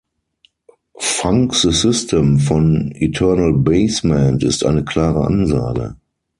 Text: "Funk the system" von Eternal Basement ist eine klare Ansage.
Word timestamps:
"Funk 0.99 1.51
the 1.61 1.71
system" 1.71 2.39
von 2.39 2.91
Eternal 2.95 3.53
Basement 3.53 4.41
ist 4.43 4.65
eine 4.65 4.83
klare 4.83 5.23
Ansage. 5.27 5.95